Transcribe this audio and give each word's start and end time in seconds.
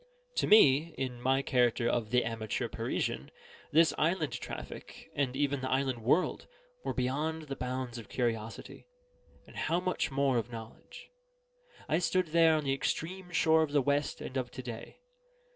To 0.37 0.47
me, 0.47 0.95
in 0.97 1.21
my 1.21 1.43
character 1.43 1.87
of 1.87 2.09
the 2.09 2.25
Amateur 2.25 2.67
Parisian, 2.67 3.29
this 3.71 3.93
island 3.99 4.33
traffic, 4.33 5.11
and 5.13 5.35
even 5.35 5.61
the 5.61 5.69
island 5.69 6.01
world, 6.03 6.47
were 6.83 6.91
beyond 6.95 7.43
the 7.43 7.55
bounds 7.55 7.99
of 7.99 8.09
curiosity, 8.09 8.87
and 9.45 9.55
how 9.55 9.79
much 9.79 10.09
more 10.09 10.39
of 10.39 10.51
knowledge. 10.51 11.11
I 11.87 11.99
stood 11.99 12.29
there 12.29 12.55
on 12.55 12.63
the 12.63 12.73
extreme 12.73 13.29
shore 13.29 13.61
of 13.61 13.73
the 13.73 13.79
West 13.83 14.21
and 14.21 14.37
of 14.37 14.49
to 14.49 14.63
day. 14.63 15.01